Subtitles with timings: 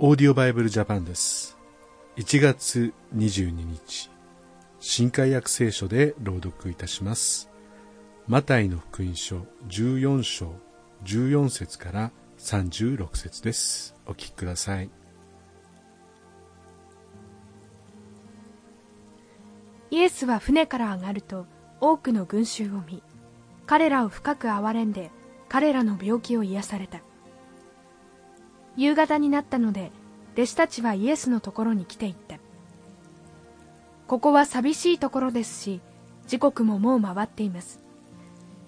[0.00, 1.58] オーディオバイブルジャパンです。
[2.18, 4.08] 1月22日、
[4.78, 7.50] 新海約聖書で朗読いたします。
[8.28, 10.52] マタイの福音書14章
[11.02, 13.96] 14節から36節です。
[14.06, 14.90] お聞きください。
[19.90, 21.44] イエスは船から上がると
[21.80, 23.02] 多くの群衆を見
[23.66, 25.10] 彼らを深く憐れんで
[25.48, 27.00] 彼らの病気を癒された
[28.78, 29.90] 夕方になったので
[30.34, 32.36] 弟子たちはイエスのところに来ていった。
[34.06, 35.80] ここは寂しいところですし
[36.28, 37.80] 時刻ももう回っています。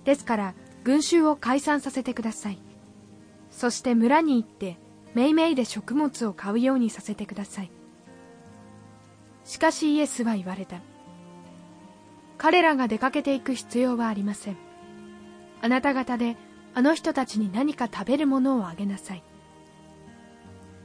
[0.05, 2.59] ですから群衆を解散させてください。
[3.53, 4.79] そして村に行って
[5.15, 7.71] めいめいで食物を買うようにさせてください。
[9.45, 10.81] しかしイエスは言われた。
[12.37, 14.57] 彼らが出かけていく必要はありません。
[15.63, 16.37] あなた方で
[16.75, 19.23] あの人たちに何か食べるものをあげなさい。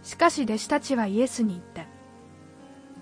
[0.05, 1.85] しかし弟子たちはイエスに言った。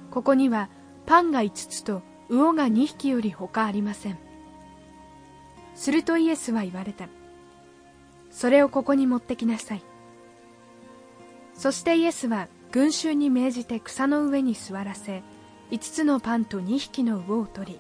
[0.10, 0.70] ここには
[1.06, 4.18] パンが5つと魚が2匹より他ありません。
[5.76, 7.10] するとイエスは言われた。
[8.32, 9.84] それをここに持ってきなさい。
[11.54, 15.22] そしてイエスは群衆に命じて草の上に座らせ
[15.70, 17.80] 5つのパンと2匹の魚を取り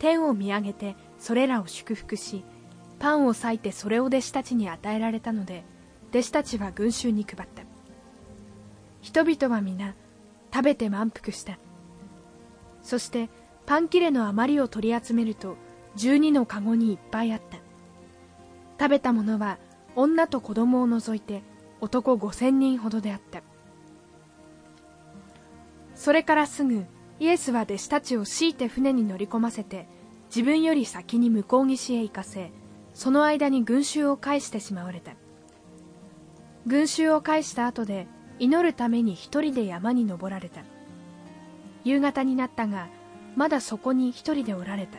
[0.00, 2.44] 天を見上げてそれらを祝福し
[2.98, 5.62] パンを裂いてそれを弟子たちに与えられたので
[6.10, 7.61] 弟子たちは群衆に配った。
[9.02, 9.94] 人々は皆
[10.54, 11.58] 食べて満腹した。
[12.82, 13.28] そして
[13.66, 15.56] パン切れの余りを取り集めると
[15.96, 17.58] 12のカゴにいっぱいあった。
[18.78, 19.58] 食べたものは
[19.96, 21.42] 女と子供を除いて
[21.80, 23.42] 男5000人ほどであった。
[25.94, 26.84] それからすぐ
[27.20, 29.86] イエスは弟子たちを強いて船に乗り込ませて
[30.26, 32.50] 自分より先に向こう岸へ行かせ
[32.94, 35.12] その間に群衆を返してしまわれた。
[36.66, 38.06] 群衆を返した後で
[38.42, 40.62] 祈るために一人で山に登られた。
[41.84, 42.88] 夕方になったが
[43.36, 44.98] まだそこに一人でおられた。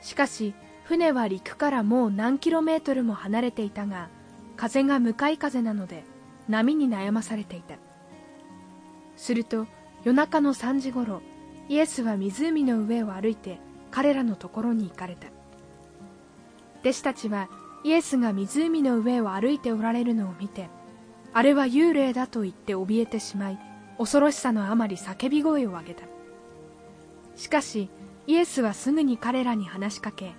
[0.00, 4.08] しかし船は陸からもう何キロメートルも離れていたが
[4.56, 6.02] 風が向かい風なので
[6.48, 7.76] 波に悩まされていた。
[9.14, 9.68] すると
[10.02, 11.22] 夜中の3時ごろ
[11.68, 13.60] イエスは湖の上を歩いて
[13.92, 15.28] 彼らのところに行かれた。
[16.80, 17.48] 弟子たちは
[17.84, 20.68] イエスが湖の上を歩いておられるのを見て
[21.38, 23.60] あれは幽霊だと言って怯えてしまい
[23.96, 26.02] 恐ろしさのあまり叫び声を上げた。
[27.36, 27.88] しかし
[28.26, 30.32] イエスはすぐに彼らに話しかけし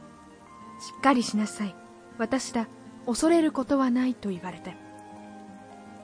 [0.98, 1.76] っかりしなさい。
[2.18, 2.68] 私だ
[3.06, 4.72] 恐れることはないと言われた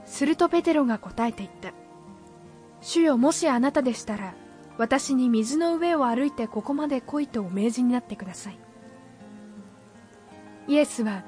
[0.06, 1.74] するとペテロが答えて言った。
[2.80, 4.34] 主よもしあなたでしたら
[4.78, 8.58] 私に水の上を歩いてここまで来いとお命じになってください。
[10.70, 11.26] イエスは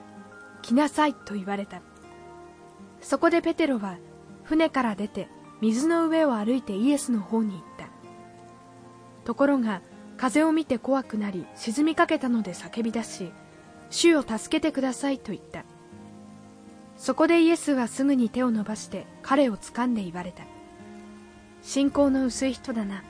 [0.62, 1.82] 来なさいと言われた。
[3.08, 4.00] そこでペテロは
[4.44, 5.30] 船から出て
[5.62, 7.88] 水の上を歩いてイエスの方に行った。
[9.24, 9.82] ところが
[10.18, 13.32] 風を見て怖くなり沈みかけたので叫び出し
[13.90, 15.64] 主を助けてくださいと言った。
[16.98, 20.44] そこでイエスはすぐに手を伸ばして彼を掴んで言われた。
[21.62, 23.04] 信仰の薄い人だな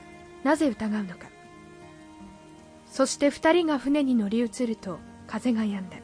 [0.44, 1.26] なぜ疑うのか。
[2.86, 5.96] そして二人が船に乗り移ると風が止んだ。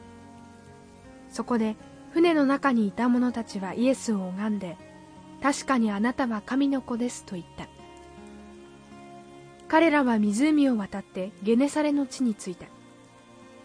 [1.29, 1.77] そこで
[2.15, 4.77] 船の中にいた者たちはイエスを拝んで
[5.43, 7.67] 確かにあなたは神の子ですと言った。
[9.67, 12.67] 彼らは湖を渡ってゲネサレの地に着いた。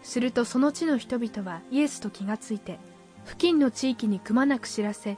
[0.03, 2.77] するとその地の人々はイエスと気がついて
[3.23, 5.17] 付近の地域にくまなく知らせ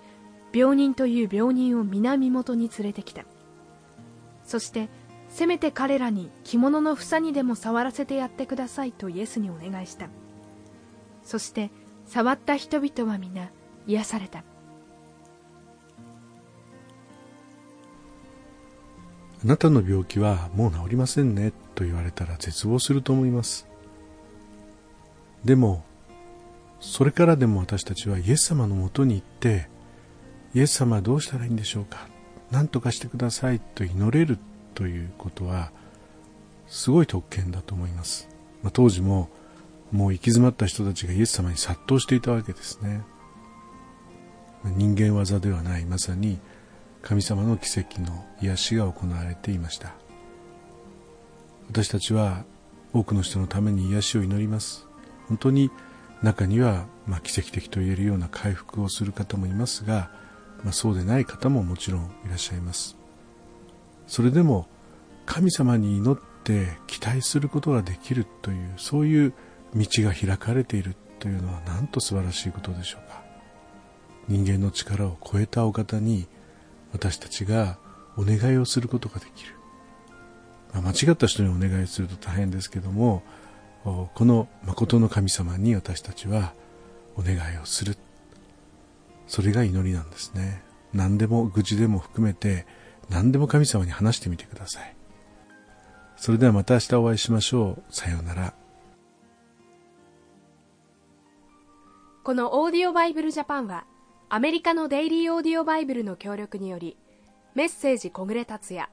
[0.54, 3.24] 病人という病人を南元に連れてきた。
[4.46, 4.90] そして
[5.30, 10.10] せめて彼らに着物の房にでも触らせてやってくださいとイエスにお願いした。
[11.24, 11.72] そして
[12.06, 13.52] 触った人々は皆
[13.88, 14.44] 癒された
[19.44, 23.68] あなたの病気はもう治りませんねと言われたら絶望すると思います。
[25.44, 25.84] でも、
[26.80, 29.68] それからでも私たちはイエス様のもとに行って、
[30.54, 32.08] イエス様はどうしたらいいんでしょうか
[32.52, 34.38] 何とかしてくださいと祈れる
[34.76, 35.72] ということは、
[36.68, 38.30] すごい特権だと思います。
[38.62, 39.30] まあ、当時も、
[39.94, 43.04] もう行き詰まった人たちがイエス様に殺到していたわけですね。
[44.66, 46.40] 人間技ではない、まさに
[47.04, 49.94] 神様の奇跡の癒しが行われていました。
[51.70, 52.44] 私たちは
[52.92, 54.88] 多くの人のために癒しを祈ります。
[55.28, 55.70] 本当に
[56.24, 60.10] 中には、まあ、奇跡的と言えるような回復をする方もいますが、
[60.64, 62.96] まあ、そうでない方ももちろんいらっしゃいます。
[64.08, 64.68] それでも
[65.28, 69.34] 神様に祈って期待することができるという、そういう
[69.76, 73.24] 道が開かれているというのはなんと素晴らしいことでしょうか。
[74.28, 76.28] 人間の力を超えたお方に
[76.94, 77.78] 私たちが
[78.16, 79.56] お願いをすることができる、
[80.72, 83.24] まあ、間違った人にお願いすると大変ですけども
[83.84, 86.54] この誠の神様に私たちは
[87.18, 87.98] お願いをする。
[89.28, 90.64] それが祈りなんですね。
[90.94, 92.66] 何でも愚痴でも含めて
[93.10, 94.96] 何でも神様に話してみてください。
[96.16, 97.94] それではまた明日お会いしましょう。
[97.94, 98.63] さようなら。
[102.24, 103.86] このオーディオバイブルジャパンは
[104.30, 106.96] アメリカのデイリーオーディオバイブルの協力により
[107.54, 108.88] メッセージ小暮達也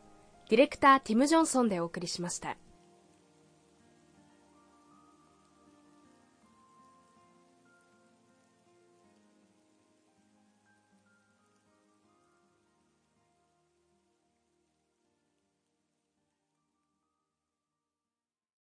[0.49, 2.57] ディレクターティム・ジョンソンでお送りしました。